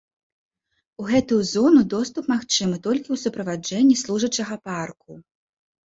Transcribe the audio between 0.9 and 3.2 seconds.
У гэтую зону доступ магчымы толькі